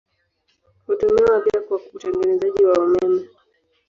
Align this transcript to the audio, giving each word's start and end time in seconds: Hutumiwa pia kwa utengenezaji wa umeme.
Hutumiwa 0.87 1.41
pia 1.41 1.61
kwa 1.61 1.79
utengenezaji 1.93 2.65
wa 2.65 2.73
umeme. 2.83 3.27